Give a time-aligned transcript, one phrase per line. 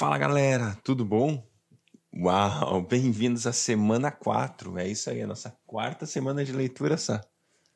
[0.00, 1.46] Fala galera, tudo bom?
[2.10, 4.78] Uau, bem-vindos à semana 4.
[4.78, 7.20] É isso aí, a nossa quarta semana de leitura, Sá.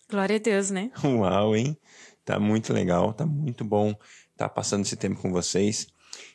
[0.08, 0.90] Glória a Deus, né?
[1.04, 1.76] Uau, hein?
[2.24, 4.08] Tá muito legal, tá muito bom estar
[4.38, 5.86] tá passando esse tempo com vocês.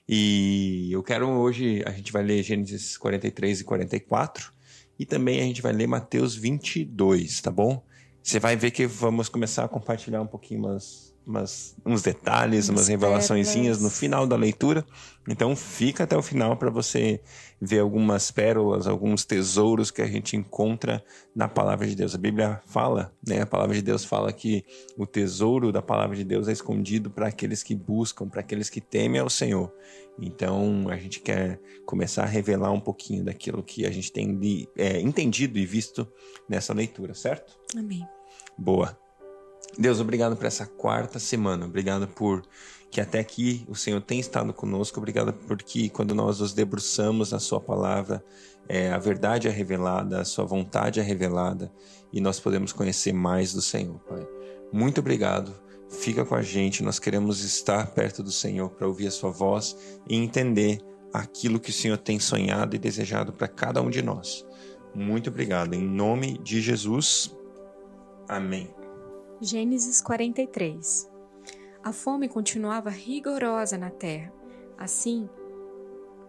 [0.07, 4.53] E eu quero hoje, a gente vai ler Gênesis 43 e 44
[4.99, 7.83] e também a gente vai ler Mateus 22, tá bom?
[8.21, 12.87] Você vai ver que vamos começar a compartilhar um pouquinho umas umas, uns detalhes, umas
[12.87, 14.83] revelações no final da leitura.
[15.27, 17.21] Então fica até o final para você
[17.61, 21.03] ver algumas pérolas, alguns tesouros que a gente encontra
[21.35, 22.15] na palavra de Deus.
[22.15, 23.41] A Bíblia fala, né?
[23.41, 24.65] A palavra de Deus fala que
[24.97, 28.81] o tesouro da palavra de Deus é escondido para aqueles que buscam, para aqueles que
[28.81, 29.71] temem ao Senhor.
[30.19, 34.67] Então a gente quer começar a revelar um pouquinho daquilo que a gente tem de,
[34.75, 36.07] é, entendido e visto
[36.49, 37.55] nessa leitura, certo?
[37.77, 38.03] Amém.
[38.57, 38.97] Boa.
[39.77, 41.65] Deus, obrigado por essa quarta semana.
[41.65, 42.43] Obrigado por
[42.91, 44.99] que até aqui o Senhor tem estado conosco.
[44.99, 48.23] Obrigado porque quando nós nos debruçamos na Sua palavra,
[48.67, 51.71] é, a verdade é revelada, a Sua vontade é revelada
[52.11, 54.27] e nós podemos conhecer mais do Senhor, Pai.
[54.71, 55.53] Muito obrigado.
[55.89, 56.83] Fica com a gente.
[56.83, 59.75] Nós queremos estar perto do Senhor para ouvir a Sua voz
[60.07, 60.79] e entender
[61.13, 64.45] aquilo que o Senhor tem sonhado e desejado para cada um de nós.
[64.93, 65.73] Muito obrigado.
[65.73, 67.35] Em nome de Jesus.
[68.27, 68.78] Amém.
[69.41, 71.09] Gênesis 43
[71.81, 74.33] A fome continuava rigorosa na terra.
[74.77, 75.29] Assim,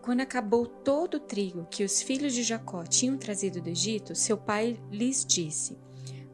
[0.00, 4.36] quando acabou todo o trigo que os filhos de Jacó tinham trazido do Egito, seu
[4.36, 5.76] pai lhes disse: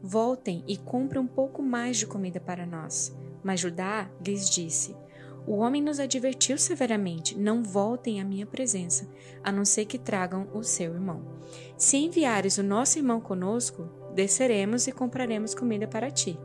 [0.03, 3.11] Voltem e comprem um pouco mais de comida para nós.
[3.43, 4.95] Mas Judá lhes disse:
[5.47, 9.09] O homem nos advertiu severamente: Não voltem à minha presença,
[9.43, 11.39] a não ser que tragam o seu irmão.
[11.75, 16.37] Se enviares o nosso irmão conosco, desceremos e compraremos comida para ti.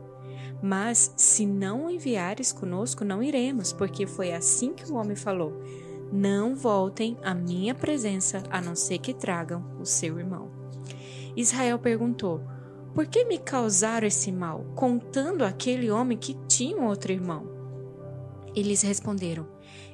[0.65, 5.61] Mas se não enviares conosco, não iremos, porque foi assim que o homem falou:
[6.09, 10.49] Não voltem à minha presença, a não ser que tragam o seu irmão.
[11.35, 12.39] Israel perguntou:
[12.95, 17.45] Por que me causaram esse mal, contando aquele homem que tinha outro irmão?
[18.55, 19.45] Eles responderam: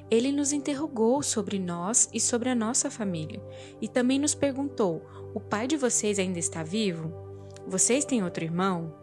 [0.08, 3.42] Ele nos interrogou sobre nós e sobre a nossa família,
[3.82, 5.04] e também nos perguntou:
[5.34, 7.12] O pai de vocês ainda está vivo?
[7.66, 8.99] Vocês têm outro irmão?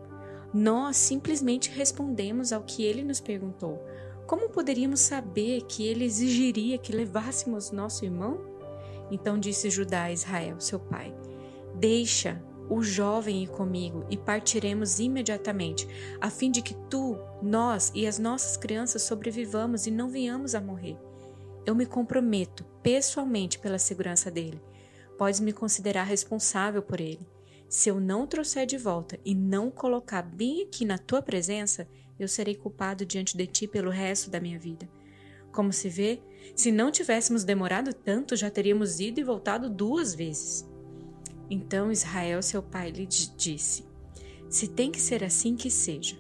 [0.57, 3.79] Nós simplesmente respondemos ao que ele nos perguntou.
[4.25, 8.40] Como poderíamos saber que ele exigiria que levássemos nosso irmão?
[9.12, 11.13] Então disse Judá a Israel, seu pai:
[11.75, 15.88] Deixa o jovem ir comigo e partiremos imediatamente,
[16.19, 20.59] a fim de que tu, nós e as nossas crianças sobrevivamos e não venhamos a
[20.59, 20.97] morrer.
[21.67, 24.59] Eu me comprometo pessoalmente pela segurança dele.
[25.19, 27.36] Podes me considerar responsável por ele.
[27.69, 32.28] Se eu não trouxer de volta e não colocar bem aqui na tua presença, eu
[32.28, 34.89] serei culpado diante de ti pelo resto da minha vida.
[35.51, 36.22] Como se vê,
[36.55, 40.66] se não tivéssemos demorado tanto, já teríamos ido e voltado duas vezes.
[41.50, 43.85] Então Israel, seu pai, lhe disse:
[44.49, 46.17] Se tem que ser assim, que seja.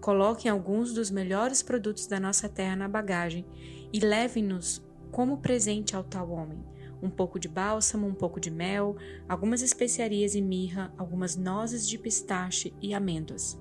[0.00, 3.44] Coloquem alguns dos melhores produtos da nossa terra na bagagem
[3.92, 6.73] e levem-nos como presente ao tal homem
[7.04, 8.96] um pouco de bálsamo, um pouco de mel,
[9.28, 13.58] algumas especiarias e mirra, algumas nozes de pistache e amêndoas.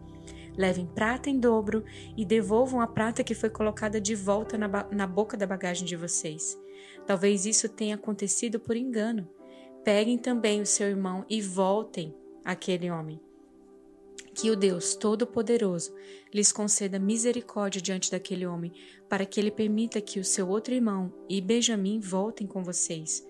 [0.56, 1.84] Levem prata em dobro
[2.16, 5.96] e devolvam a prata que foi colocada de volta na, na boca da bagagem de
[5.96, 6.58] vocês.
[7.06, 9.28] Talvez isso tenha acontecido por engano.
[9.84, 12.16] Peguem também o seu irmão e voltem
[12.46, 13.20] àquele homem.
[14.34, 15.94] Que o Deus Todo-Poderoso
[16.34, 18.72] lhes conceda misericórdia diante daquele homem,
[19.08, 23.24] para que ele permita que o seu outro irmão e Benjamim voltem com vocês.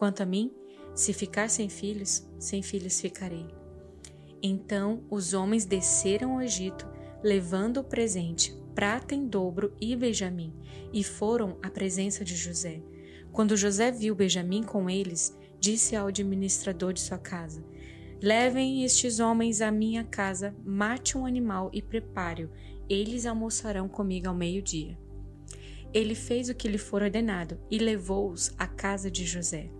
[0.00, 0.50] Quanto a mim,
[0.94, 3.46] se ficar sem filhos, sem filhos ficarei.
[4.42, 6.88] Então os homens desceram ao Egito,
[7.22, 10.54] levando o presente, prata em dobro e Benjamim,
[10.90, 12.80] e foram à presença de José.
[13.30, 17.62] Quando José viu Benjamim com eles, disse ao administrador de sua casa:
[18.22, 22.48] Levem estes homens à minha casa, mate um animal e prepare-o.
[22.88, 24.98] Eles almoçarão comigo ao meio-dia.
[25.92, 29.70] Ele fez o que lhe for ordenado e levou-os à casa de José.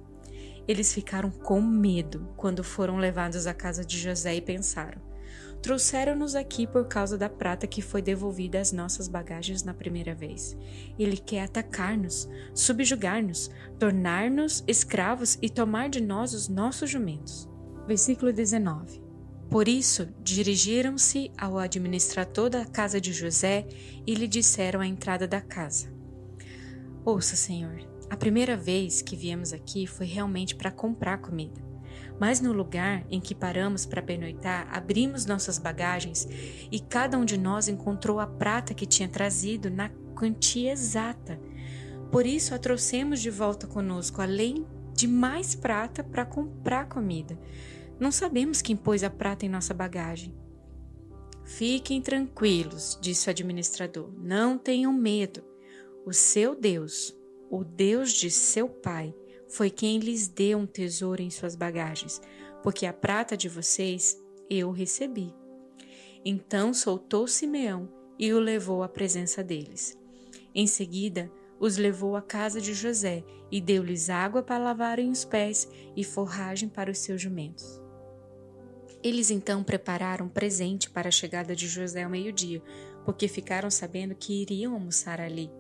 [0.71, 5.03] Eles ficaram com medo quando foram levados à casa de José e pensaram:
[5.61, 10.57] Trouxeram-nos aqui por causa da prata que foi devolvida às nossas bagagens na primeira vez.
[10.97, 13.51] Ele quer atacar-nos, subjugar-nos,
[13.81, 17.49] tornar-nos escravos e tomar de nós os nossos jumentos.
[17.89, 19.03] Versículo 19.
[19.51, 23.67] Por isso, dirigiram-se ao administrador da casa de José
[24.07, 25.93] e lhe disseram à entrada da casa:
[27.05, 31.63] Ouça, senhor, a primeira vez que viemos aqui foi realmente para comprar comida.
[32.19, 36.29] Mas no lugar em que paramos para pernoitar, abrimos nossas bagagens
[36.71, 41.41] e cada um de nós encontrou a prata que tinha trazido na quantia exata.
[42.11, 47.39] Por isso a trouxemos de volta conosco, além de mais prata para comprar comida.
[47.99, 50.35] Não sabemos quem pôs a prata em nossa bagagem.
[51.45, 54.13] Fiquem tranquilos, disse o administrador.
[54.19, 55.43] Não tenham medo.
[56.05, 57.15] O seu Deus,
[57.51, 59.13] o Deus de seu pai,
[59.49, 62.21] foi quem lhes deu um tesouro em suas bagagens,
[62.63, 64.17] porque a prata de vocês
[64.49, 65.35] eu recebi.
[66.25, 67.89] Então soltou Simeão
[68.19, 69.99] e o levou à presença deles.
[70.55, 75.69] Em seguida, os levou à casa de José e deu-lhes água para lavarem os pés
[75.97, 77.81] e forragem para os seus jumentos.
[79.03, 82.63] Eles então prepararam um presente para a chegada de José ao meio-dia,
[83.05, 85.51] porque ficaram sabendo que iriam almoçar ali.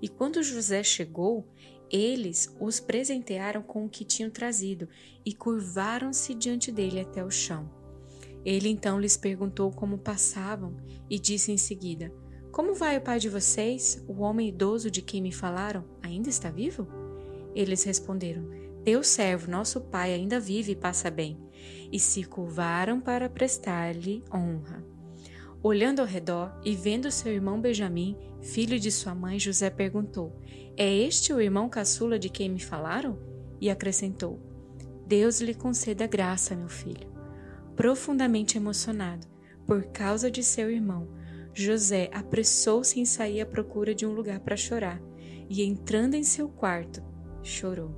[0.00, 1.46] E quando José chegou,
[1.90, 4.88] eles os presentearam com o que tinham trazido
[5.24, 7.70] e curvaram-se diante dele até o chão.
[8.44, 10.76] Ele então lhes perguntou como passavam
[11.08, 12.12] e disse em seguida:
[12.52, 14.04] Como vai o pai de vocês?
[14.06, 16.86] O homem idoso de quem me falaram ainda está vivo?
[17.54, 18.48] Eles responderam:
[18.84, 21.38] Teu servo, nosso pai, ainda vive e passa bem.
[21.90, 24.84] E se curvaram para prestar-lhe honra.
[25.62, 30.38] Olhando ao redor e vendo seu irmão Benjamim, filho de sua mãe, José perguntou:
[30.76, 33.18] É este o irmão caçula de quem me falaram?
[33.60, 34.38] E acrescentou:
[35.06, 37.12] Deus lhe conceda graça, meu filho.
[37.74, 39.26] Profundamente emocionado
[39.66, 41.08] por causa de seu irmão,
[41.52, 45.00] José apressou-se em sair à procura de um lugar para chorar
[45.48, 47.02] e, entrando em seu quarto,
[47.42, 47.94] chorou.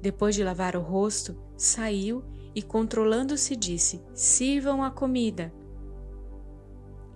[0.00, 2.24] Depois de lavar o rosto, saiu
[2.54, 5.52] e, controlando-se, disse: Sirvam a comida.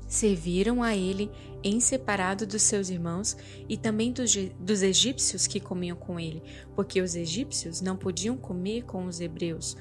[0.07, 1.31] Serviram a ele
[1.67, 3.37] em separado dos seus irmãos
[3.69, 6.41] e também dos, dos egípcios que comiam com ele,
[6.77, 9.77] porque os egípcios não podiam comer com os hebreus,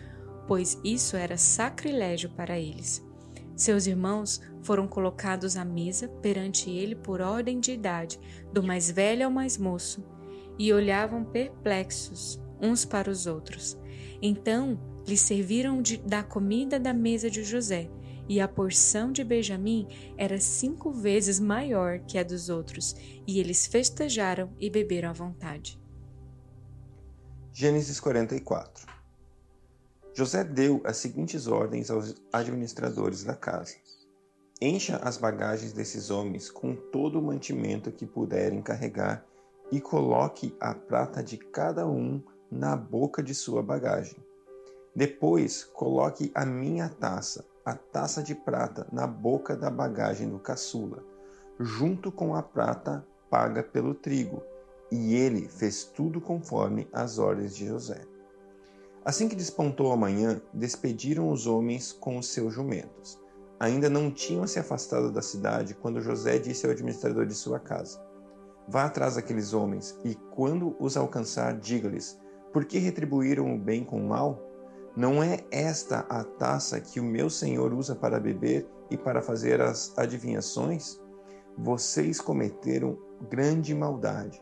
[0.48, 3.06] pois isso era sacrilégio para eles.
[3.56, 8.20] Seus irmãos foram colocados à mesa perante ele por ordem de idade,
[8.52, 10.04] do mais velho ao mais moço,
[10.58, 13.78] e olhavam perplexos uns para os outros.
[14.20, 17.92] Então lhe serviram de, da comida da mesa de José,
[18.28, 19.88] e a porção de Benjamim
[20.18, 22.96] era cinco vezes maior que a dos outros,
[23.28, 25.80] e eles festejaram e beberam à vontade.
[27.54, 28.96] Gênesis 44
[30.14, 33.76] José deu as seguintes ordens aos administradores da casa:
[34.62, 39.26] Encha as bagagens desses homens com todo o mantimento que puderem carregar
[39.72, 44.18] e coloque a prata de cada um na boca de sua bagagem.
[44.96, 51.04] Depois, coloque a minha taça, a taça de prata, na boca da bagagem do caçula,
[51.60, 54.44] junto com a prata paga pelo trigo.
[54.92, 58.02] E ele fez tudo conforme as ordens de José.
[59.04, 63.20] Assim que despontou a manhã, despediram os homens com os seus jumentos.
[63.60, 68.00] Ainda não tinham se afastado da cidade quando José disse ao administrador de sua casa:
[68.68, 72.20] Vá atrás daqueles homens e, quando os alcançar, diga-lhes:
[72.56, 74.42] por que retribuíram o bem com o mal?
[74.96, 79.60] Não é esta a taça que o meu Senhor usa para beber e para fazer
[79.60, 81.02] as adivinhações?
[81.58, 82.98] Vocês cometeram
[83.30, 84.42] grande maldade.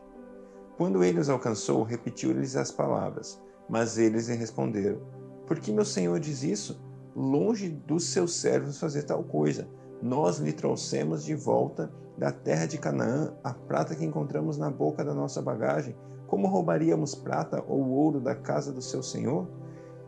[0.76, 5.00] Quando ele os alcançou, repetiu-lhes as palavras, mas eles lhe responderam:
[5.46, 6.80] Por que meu Senhor diz isso?
[7.16, 9.68] Longe dos seus servos fazer tal coisa.
[10.00, 15.04] Nós lhe trouxemos de volta da terra de Canaã a prata que encontramos na boca
[15.04, 15.96] da nossa bagagem
[16.26, 19.46] como roubaríamos prata ou ouro da casa do seu senhor?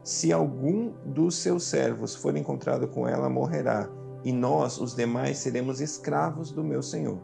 [0.06, 3.88] Se algum dos seus servos for encontrado com ela, morrerá,
[4.22, 7.18] e nós, os demais, seremos escravos do meu senhor.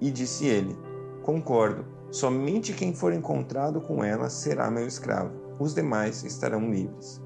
[0.00, 0.78] E disse ele:
[1.24, 7.20] Concordo, somente quem for encontrado com ela será meu escravo, os demais estarão livres.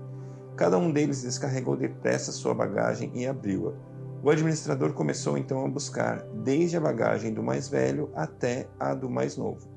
[0.57, 3.75] Cada um deles descarregou depressa sua bagagem e abriu-a.
[4.25, 9.11] O administrador começou então a buscar, desde a bagagem do mais velho até a do
[9.11, 9.69] mais novo.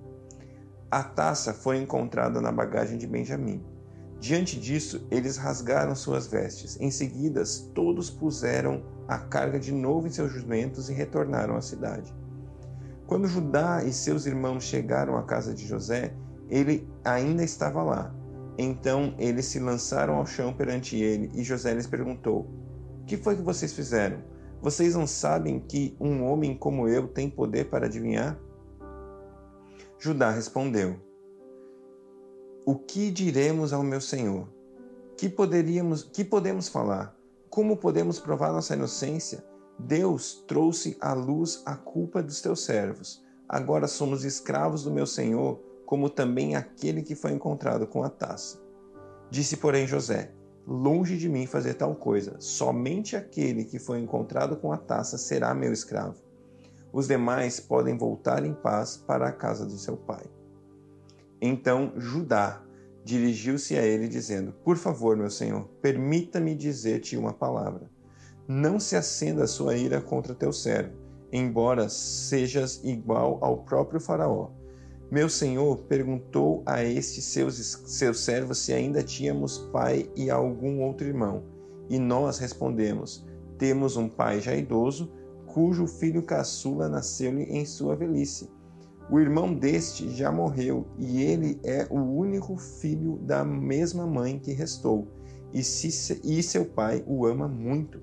[0.90, 3.75] A taça foi encontrada na bagagem de Benjamim.
[4.20, 6.80] Diante disso, eles rasgaram suas vestes.
[6.80, 7.44] Em seguida,
[7.74, 12.14] todos puseram a carga de novo em seus jumentos e retornaram à cidade.
[13.06, 16.16] Quando Judá e seus irmãos chegaram à casa de José,
[16.50, 18.16] ele ainda estava lá.
[18.58, 22.50] Então eles se lançaram ao chão perante ele e José lhes perguntou:
[23.06, 24.24] Que foi que vocês fizeram?
[24.62, 28.40] Vocês não sabem que um homem como eu tem poder para adivinhar?
[30.00, 30.96] Judá respondeu:
[32.68, 34.48] O que diremos ao meu senhor?
[35.16, 37.16] Que poderíamos, que podemos falar?
[37.48, 39.46] Como podemos provar nossa inocência?
[39.78, 43.24] Deus trouxe à luz a culpa dos teus servos.
[43.48, 48.60] Agora somos escravos do meu senhor, como também aquele que foi encontrado com a taça.
[49.30, 50.32] Disse, porém, José:
[50.66, 52.36] Longe de mim fazer tal coisa.
[52.40, 56.20] Somente aquele que foi encontrado com a taça será meu escravo.
[56.92, 60.26] Os demais podem voltar em paz para a casa de seu pai.
[61.48, 62.60] Então Judá
[63.04, 67.88] dirigiu-se a ele, dizendo: Por favor, meu senhor, permita-me dizer-te uma palavra.
[68.48, 70.96] Não se acenda a sua ira contra teu servo,
[71.32, 74.50] embora sejas igual ao próprio Faraó.
[75.12, 77.78] Meu senhor perguntou a estes seus,
[78.16, 81.44] servos se ainda tínhamos pai e algum outro irmão.
[81.88, 83.24] E nós respondemos:
[83.60, 85.12] Temos um pai já idoso,
[85.46, 88.55] cujo filho caçula nasceu-lhe em sua velhice
[89.10, 94.52] o irmão deste já morreu e ele é o único filho da mesma mãe que
[94.52, 95.08] restou,
[95.54, 98.02] e, se, e seu pai o ama muito.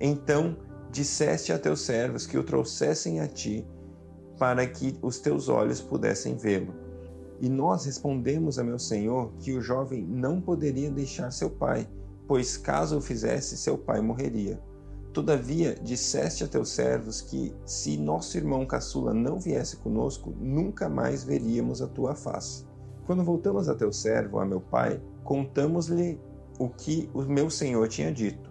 [0.00, 0.56] Então
[0.90, 3.66] disseste a teus servos que o trouxessem a ti,
[4.38, 6.74] para que os teus olhos pudessem vê-lo.
[7.40, 11.88] E nós respondemos a meu senhor que o jovem não poderia deixar seu pai,
[12.26, 14.60] pois caso o fizesse, seu pai morreria.
[15.12, 21.24] Todavia, disseste a teus servos que, se nosso irmão caçula não viesse conosco, nunca mais
[21.24, 22.64] veríamos a tua face.
[23.06, 26.20] Quando voltamos a teu servo, a meu pai, contamos-lhe
[26.60, 28.50] o que o meu senhor tinha dito.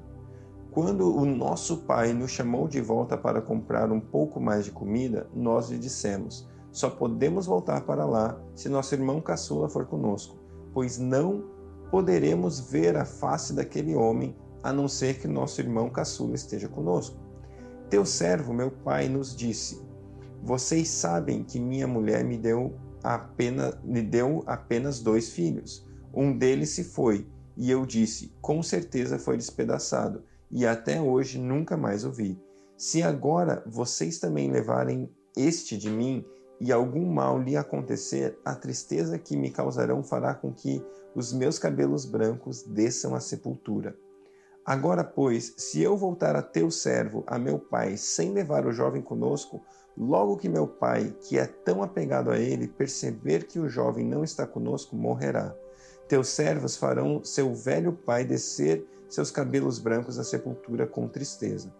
[0.69, 5.29] Quando o nosso pai nos chamou de volta para comprar um pouco mais de comida,
[5.33, 10.37] nós lhe dissemos: Só podemos voltar para lá se nosso irmão caçula for conosco,
[10.73, 11.45] pois não
[11.89, 17.17] poderemos ver a face daquele homem a não ser que nosso irmão caçula esteja conosco.
[17.89, 19.81] Teu servo, meu pai, nos disse:
[20.43, 25.87] Vocês sabem que minha mulher me deu apenas, me deu apenas dois filhos.
[26.13, 31.75] Um deles se foi, e eu disse: Com certeza foi despedaçado, e até hoje nunca
[31.77, 32.39] mais o vi.
[32.77, 36.25] Se agora vocês também levarem este de mim,
[36.61, 40.83] e algum mal lhe acontecer, a tristeza que me causarão fará com que
[41.15, 43.95] os meus cabelos brancos desçam à sepultura.
[44.65, 49.01] Agora, pois, se eu voltar a teu servo, a meu pai, sem levar o jovem
[49.01, 49.61] conosco,
[49.97, 54.23] logo que meu pai, que é tão apegado a ele, perceber que o jovem não
[54.23, 55.55] está conosco, morrerá.
[56.07, 61.73] Teus servos farão seu velho pai descer seus cabelos brancos à sepultura com tristeza.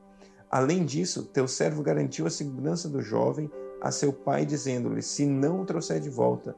[0.50, 5.62] Além disso, teu servo garantiu a segurança do jovem a seu pai, dizendo-lhe: Se não
[5.62, 6.56] o trouxer de volta,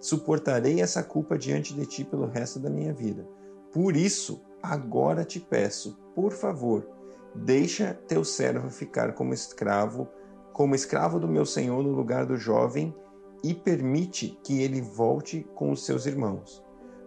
[0.00, 3.26] suportarei essa culpa diante de ti pelo resto da minha vida.
[3.72, 6.86] Por isso, Agora te peço, por favor,
[7.34, 10.08] deixa teu servo ficar como escravo,
[10.52, 12.94] como escravo do meu senhor no lugar do jovem,
[13.42, 16.62] e permite que ele volte com os seus irmãos.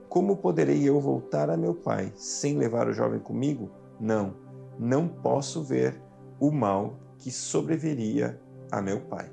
[0.10, 3.72] Como poderei eu voltar a meu pai sem levar o jovem comigo?
[4.00, 4.36] Não,
[4.78, 6.02] não posso ver
[6.40, 9.32] o mal que sobreviria a meu pai.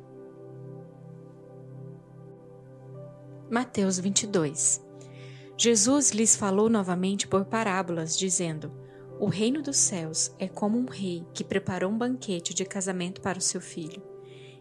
[3.51, 4.92] Mateus 22
[5.65, 8.73] Jesus lhes falou novamente por parábolas, dizendo:
[9.21, 13.39] O reino dos céus é como um rei que preparou um banquete de casamento para
[13.39, 14.03] o seu filho.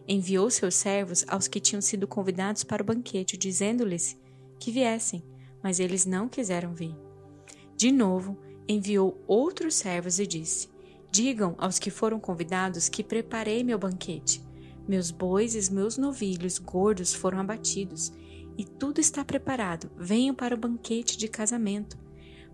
[0.06, 4.16] Enviou seus servos aos que tinham sido convidados para o banquete, dizendo-lhes
[4.60, 5.24] que viessem,
[5.60, 6.94] mas eles não quiseram vir.
[7.76, 10.68] De novo, enviou outros servos e disse:
[11.10, 14.40] Digam aos que foram convidados que preparei meu banquete.
[14.86, 18.12] Meus bois e meus novilhos gordos foram abatidos
[18.56, 19.90] e tudo está preparado.
[19.96, 21.98] Venham para o banquete de casamento.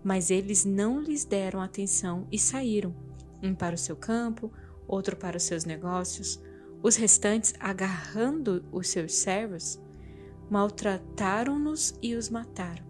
[0.03, 2.95] Mas eles não lhes deram atenção e saíram,
[3.43, 4.51] um para o seu campo,
[4.87, 6.41] outro para os seus negócios.
[6.81, 9.79] Os restantes, agarrando os seus servos,
[10.49, 12.87] maltrataram-nos e os mataram.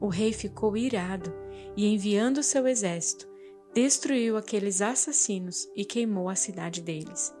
[0.00, 1.32] O rei ficou irado
[1.76, 3.28] e, enviando seu exército,
[3.74, 7.34] destruiu aqueles assassinos e queimou a cidade deles.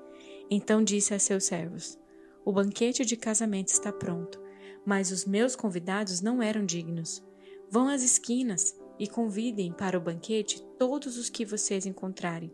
[0.50, 1.98] Então disse a seus servos:
[2.44, 4.43] O banquete de casamento está pronto
[4.84, 7.22] mas os meus convidados não eram dignos.
[7.70, 12.52] Vão às esquinas e convidem para o banquete todos os que vocês encontrarem.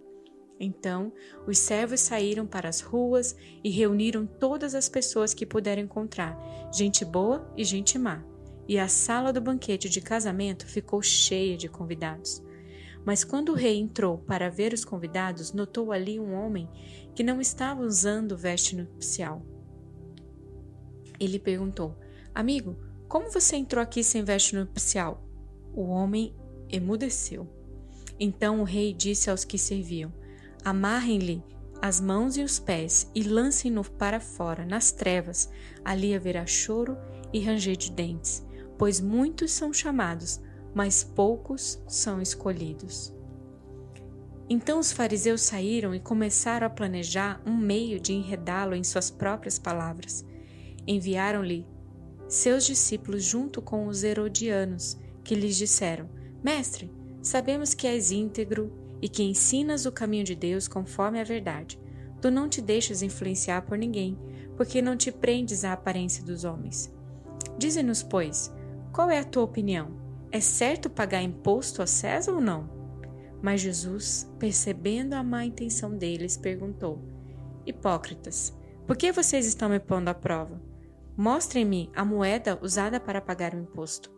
[0.59, 1.13] Então
[1.47, 3.35] os servos saíram para as ruas
[3.65, 6.39] e reuniram todas as pessoas que puderam encontrar,
[6.73, 8.23] gente boa e gente má.
[8.69, 12.43] E a sala do banquete de casamento ficou cheia de convidados.
[13.05, 16.69] Mas quando o rei entrou para ver os convidados, notou ali um homem
[17.15, 19.43] que não estava usando veste nupcial.
[21.19, 21.97] Ele perguntou:
[22.41, 22.75] Amigo,
[23.07, 25.23] como você entrou aqui sem veste nupcial?
[25.75, 26.35] O homem
[26.71, 27.47] emudeceu.
[28.19, 30.11] Então o rei disse aos que serviam:
[30.65, 31.45] Amarrem-lhe
[31.83, 35.51] as mãos e os pés e lancem-no para fora, nas trevas.
[35.85, 36.97] Ali haverá choro
[37.31, 38.43] e ranger de dentes,
[38.79, 40.41] pois muitos são chamados,
[40.75, 43.15] mas poucos são escolhidos.
[44.49, 49.59] Então os fariseus saíram e começaram a planejar um meio de enredá-lo em suas próprias
[49.59, 50.25] palavras.
[50.87, 51.67] Enviaram-lhe
[52.31, 56.09] seus discípulos junto com os herodianos, que lhes disseram:
[56.43, 58.73] Mestre, sabemos que és íntegro
[59.03, 61.79] e que ensinas o caminho de Deus conforme a verdade.
[62.23, 64.17] Tu não te deixas influenciar por ninguém,
[64.57, 66.95] porque não te prendes à aparência dos homens.
[67.59, 68.53] Dize-nos, pois,
[68.93, 69.99] qual é a tua opinião?
[70.31, 72.71] É certo pagar imposto a César ou não?
[73.43, 77.03] Mas Jesus, percebendo a má intenção deles, perguntou:
[77.67, 78.55] Hipócritas,
[78.87, 80.70] por que vocês estão me pondo à prova?
[81.21, 84.11] Mostrem-me a moeda usada para pagar o imposto.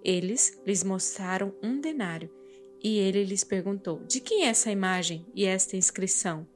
[0.00, 2.30] Eles lhes mostraram um denário,
[2.80, 6.46] e ele lhes perguntou: De quem é essa imagem e esta inscrição?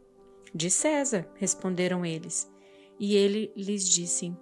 [0.55, 2.49] De César, responderam eles.
[3.01, 4.33] E ele lhes disse: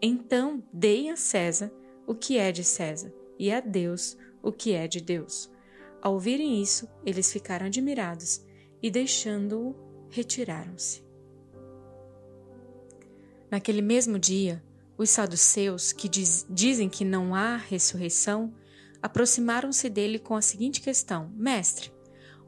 [0.00, 1.72] Então deem a César
[2.06, 5.50] o que é de César, e a Deus o que é de Deus.
[6.00, 8.46] Ao ouvirem isso, eles ficaram admirados
[8.80, 9.74] e, deixando-o,
[10.08, 11.02] retiraram-se.
[13.50, 14.62] Naquele mesmo dia,
[14.98, 18.52] os saduceus, que diz, dizem que não há ressurreição,
[19.00, 21.92] aproximaram-se dele com a seguinte questão: Mestre,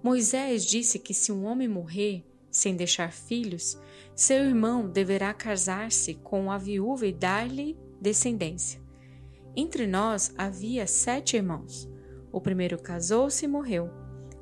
[0.02, 3.78] Moisés disse que se um homem morrer sem deixar filhos,
[4.14, 8.80] seu irmão deverá casar-se com a viúva e dar-lhe descendência.
[9.54, 11.88] Entre nós havia sete irmãos.
[12.32, 13.90] O primeiro casou-se e morreu.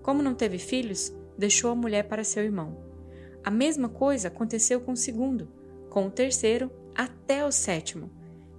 [0.03, 2.79] Como não teve filhos, deixou a mulher para seu irmão.
[3.45, 5.49] A mesma coisa aconteceu com o segundo,
[5.89, 8.11] com o terceiro, até o sétimo.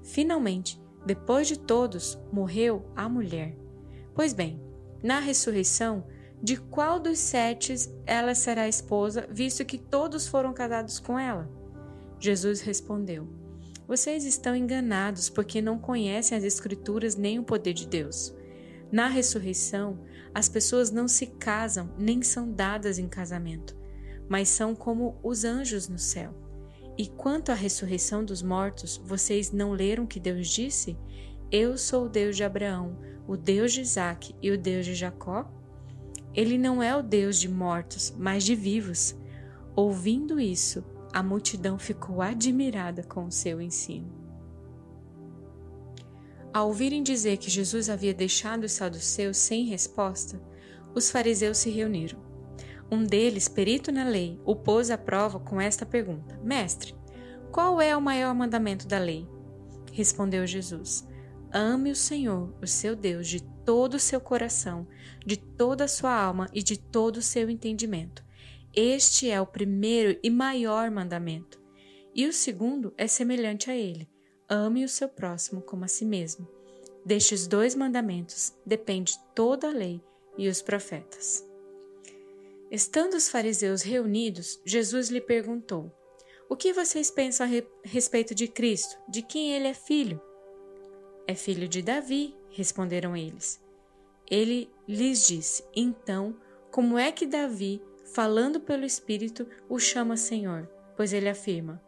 [0.01, 3.57] Finalmente, depois de todos, morreu a mulher.
[4.15, 4.61] Pois bem,
[5.03, 6.05] na ressurreição,
[6.41, 11.51] de qual dos sete ela será esposa, visto que todos foram casados com ela?
[12.17, 13.27] Jesus respondeu:
[13.85, 18.33] Vocês estão enganados porque não conhecem as Escrituras nem o poder de Deus.
[18.89, 19.99] Na ressurreição,
[20.33, 23.75] as pessoas não se casam nem são dadas em casamento,
[24.29, 26.48] mas são como os anjos no céu.
[26.99, 30.97] E quanto à ressurreição dos mortos, vocês não leram que Deus disse?
[31.49, 35.49] Eu sou o Deus de Abraão, o Deus de Isaac e o Deus de Jacó?
[36.35, 39.15] Ele não é o Deus de mortos, mas de vivos.
[39.77, 44.11] Ouvindo isso, a multidão ficou admirada com o seu ensino.
[46.53, 50.37] Ao ouvirem dizer que Jesus havia deixado os saduceus sem resposta,
[50.93, 52.27] os fariseus se reuniram.
[52.91, 56.95] Um deles, perito na lei, o pôs à prova com esta pergunta: Mestre,
[57.51, 59.27] qual é o maior mandamento da lei?
[59.91, 61.07] Respondeu Jesus:
[61.51, 64.87] Ame o Senhor, o seu Deus, de todo o seu coração,
[65.25, 68.23] de toda a sua alma e de todo o seu entendimento.
[68.73, 71.59] Este é o primeiro e maior mandamento.
[72.13, 74.07] E o segundo é semelhante a ele:
[74.47, 76.47] ame o seu próximo como a si mesmo.
[77.05, 80.01] Destes dois mandamentos depende toda a lei
[80.37, 81.45] e os profetas.
[82.69, 85.91] Estando os fariseus reunidos, Jesus lhe perguntou:
[86.49, 87.49] O que vocês pensam a
[87.83, 88.97] respeito de Cristo?
[89.07, 90.19] De quem ele é filho?
[91.27, 93.63] É filho de Davi, responderam eles.
[94.29, 96.35] Ele lhes disse: Então,
[96.71, 97.79] como é que Davi,
[98.15, 100.67] falando pelo Espírito, o chama Senhor?
[100.97, 101.79] Pois ele afirma: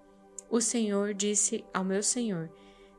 [0.47, 2.47] O Senhor disse ao meu Senhor: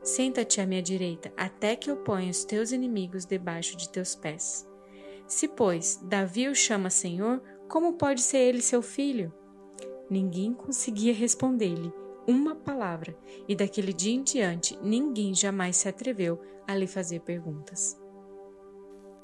[0.03, 4.68] Senta-te à minha direita, até que eu ponha os teus inimigos debaixo de teus pés.
[5.29, 9.33] Se, pois, Davi o chama Senhor, como pode ser ele seu filho?
[10.11, 11.93] Ninguém conseguia responder-lhe
[12.27, 13.17] uma palavra,
[13.49, 18.01] e daquele dia em diante ninguém jamais se atreveu a lhe fazer perguntas.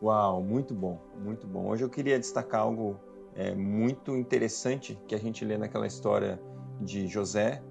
[0.03, 1.69] Uau, muito bom, muito bom.
[1.69, 2.99] Hoje eu queria destacar algo
[3.35, 6.41] é, muito interessante que a gente lê naquela história
[6.81, 7.63] de José,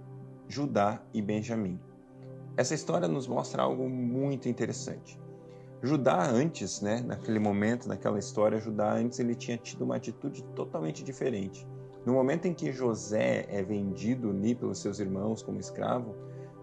[0.48, 1.80] Judá e Benjamim.
[2.56, 5.20] Essa história nos mostra algo muito interessante.
[5.84, 11.04] Judá antes, né, naquele momento, naquela história, Judá antes ele tinha tido uma atitude totalmente
[11.04, 11.68] diferente.
[12.06, 16.16] No momento em que José é vendido ali pelos seus irmãos como escravo,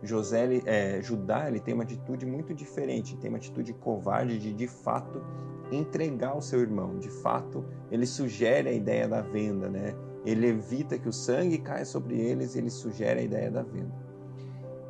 [0.02, 4.52] José, ele, é, Judá ele tem uma atitude muito diferente, tem uma atitude covarde de
[4.52, 5.22] de fato
[5.72, 6.98] entregar o seu irmão.
[6.98, 9.94] De fato, ele sugere a ideia da venda, né?
[10.24, 13.94] Ele evita que o sangue caia sobre eles, ele sugere a ideia da venda.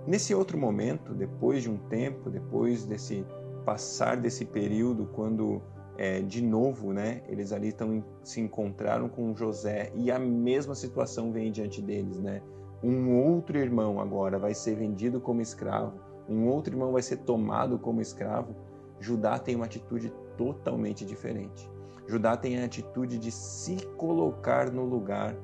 [0.07, 3.25] Nesse outro momento, depois de um tempo, depois desse
[3.65, 5.63] passar desse período quando
[5.97, 11.33] é, de novo, né, eles ali tão, se encontraram com José e a mesma situação
[11.33, 12.43] vem diante deles, né?
[12.83, 17.79] Um outro irmão agora vai ser vendido como escravo, um outro irmão vai ser tomado
[17.79, 18.55] como escravo.
[19.01, 21.71] Judá tem uma atitude totalmente diferente.
[22.07, 25.35] Judá tem a atitude de se colocar no lugar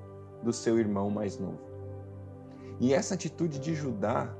[0.42, 1.58] do seu irmão mais novo.
[2.78, 4.34] E essa atitude de Judá,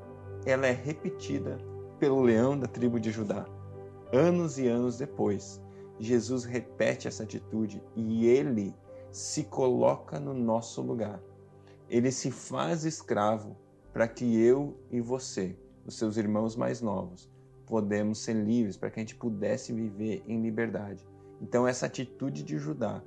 [0.45, 1.57] ela é repetida
[1.99, 3.45] pelo leão da tribo de Judá,
[4.11, 5.61] anos e anos depois,
[6.01, 8.73] Jesus repete essa atitude e ele
[9.11, 11.21] se coloca no nosso lugar.
[11.89, 13.55] Ele se faz escravo
[13.93, 17.29] para que eu e você, os seus irmãos mais novos,
[17.65, 21.07] podemos ser livres, para que a gente pudesse viver em liberdade.
[21.41, 23.03] Então essa atitude de Judá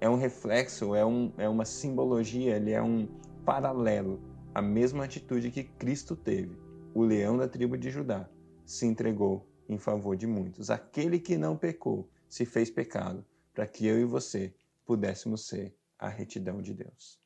[0.00, 3.08] é um reflexo, é, um, é uma simbologia, ele é um,
[3.44, 4.20] paralelo
[4.54, 6.56] à mesma atitude que Cristo teve.
[6.94, 8.28] O leão da tribo de Judá
[8.64, 10.70] se entregou em favor de muitos.
[10.70, 14.54] Aquele que não pecou se fez pecado para que eu e você
[14.86, 17.20] pudéssemos ser a retidão de Deus.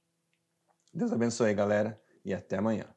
[0.93, 2.93] Deus abençoe, galera, e até amanhã.